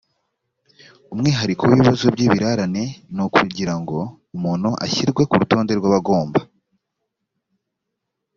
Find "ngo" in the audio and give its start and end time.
3.79-3.97